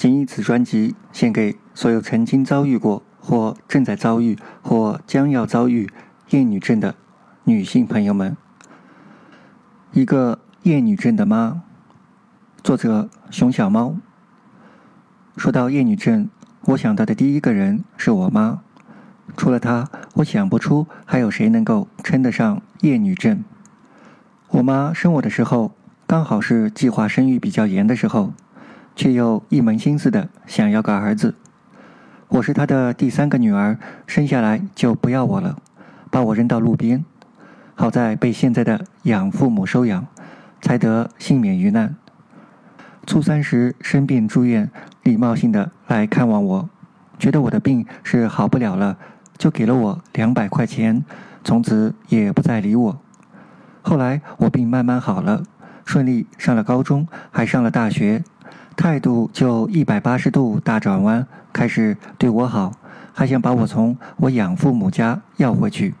[0.00, 5.90] 仅以此专辑献给所有曾经遭遇过或正在遭遇或将要遭遇
[6.30, 6.94] 厌女症的
[7.44, 8.34] 女性朋友们。
[9.92, 11.60] 一个厌女症的妈，
[12.64, 13.96] 作者熊小猫。
[15.36, 16.30] 说到厌女症，
[16.62, 18.62] 我想到的第一个人是我妈。
[19.36, 23.44] 除了她，我想不出还有谁能够称得上厌女症。
[24.48, 25.74] 我妈生我的时候，
[26.06, 28.32] 刚好是计划生育比较严的时候，
[29.00, 31.34] 却又一门心思的想要个儿子。
[32.28, 35.56] 我是他的第三个女儿，生下来就不要我了，
[36.10, 37.02] 把我扔到路边。
[37.74, 40.06] 好在被现在的养父母收养，
[40.60, 41.96] 才得幸免于难。
[43.06, 44.70] 初三时生病住院，
[45.02, 46.68] 礼貌性的来看望我，
[47.18, 48.98] 觉得我的病是好不了了。
[49.38, 51.02] 就给了我两百块钱，
[51.42, 53.00] 从此也不再理我。
[53.80, 55.42] 后来我病慢慢好了，
[55.86, 58.22] 顺利上了高中，还上了大学，
[58.76, 62.72] 态度就一百八十度大转弯，开始对我好，
[63.12, 65.94] 还想把我从我养父母家要回去。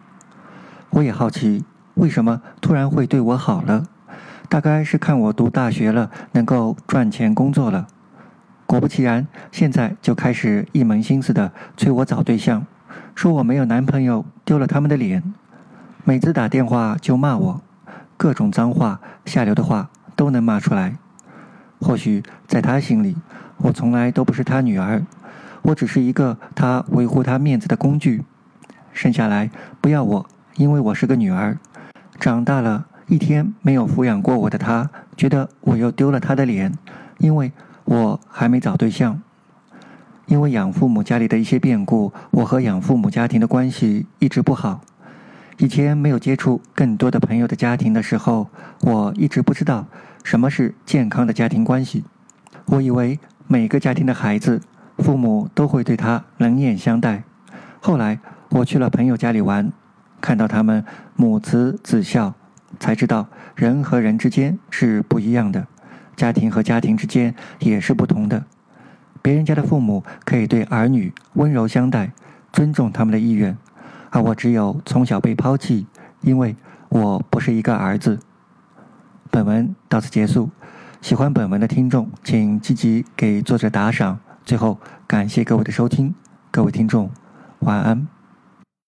[0.90, 3.84] 我也好奇，为什么突然会对我好了？
[4.48, 7.86] 大概是看我读大学了，能够赚钱工作了。
[8.66, 12.66] 果不其然，现在就开始一门心思的催我找对象。
[13.14, 15.22] 说我没有男朋友，丢了他们的脸。
[16.02, 17.62] 每次打电话就骂我，
[18.16, 20.96] 各种脏话、下流的话都能骂出来。
[21.80, 23.16] 或许在他心里，
[23.58, 25.04] 我从来都不是他女儿，
[25.62, 28.22] 我只是一个他维护他面子的工具。
[28.92, 29.50] 生下来
[29.80, 31.58] 不要我，因为我是个女儿。
[32.18, 36.76] 长大了一天没有抚养过我的他，觉得我又丢了他的脸，
[37.18, 37.52] 因为
[37.84, 39.22] 我还没找对象。
[40.26, 44.82] 因为养父母家里的一些变故，我和养父母家庭的关系一直不好。
[45.60, 48.48] 以前没有接触更多的朋友的家庭的时候，
[48.80, 49.86] 我一直不知道
[50.24, 52.02] 什么是健康的家庭关系。
[52.64, 54.62] 我以为每个家庭的孩子，
[54.96, 57.24] 父母都会对他冷眼相待。
[57.78, 59.70] 后来我去了朋友家里玩，
[60.22, 60.82] 看到他们
[61.14, 62.32] 母慈子孝，
[62.78, 65.66] 才知道人和人之间是不一样的，
[66.16, 68.46] 家庭和家庭之间也是不同的。
[69.20, 72.12] 别人家的父母可以对儿女温柔相待，
[72.50, 73.58] 尊重他们的意愿，
[74.10, 75.86] 而我只有从小被抛弃，
[76.20, 76.54] 因为
[76.88, 78.18] 我不是一个儿子。
[79.30, 80.50] 本文到此结束，
[81.00, 84.18] 喜欢本文的听众请积极给作者打赏。
[84.44, 86.14] 最后，感谢各位的收听，
[86.50, 87.10] 各位听众，
[87.60, 88.19] 晚安。